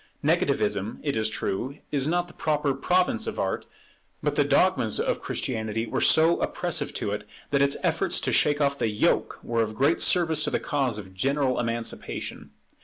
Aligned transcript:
Negativism, 0.23 0.97
it 1.03 1.15
is 1.15 1.29
true, 1.29 1.77
is 1.91 2.07
not 2.07 2.27
the 2.27 2.33
proper 2.33 2.73
province 2.73 3.27
of 3.27 3.37
Art; 3.39 3.67
but 4.23 4.33
the 4.35 4.43
dogmas 4.43 4.99
of 4.99 5.21
Christianity 5.21 5.85
were 5.85 6.01
so 6.01 6.39
oppressive 6.39 6.91
to 6.95 7.11
it, 7.11 7.27
that 7.51 7.61
its 7.61 7.77
efforts 7.83 8.19
to 8.21 8.33
shake 8.33 8.59
off 8.59 8.79
the 8.79 8.89
yoke 8.89 9.37
were 9.43 9.61
of 9.61 9.75
great 9.75 10.01
service 10.01 10.43
to 10.45 10.49
the 10.49 10.59
cause 10.59 10.97
of 10.97 11.13
general 11.13 11.59
emancipation. 11.59 12.49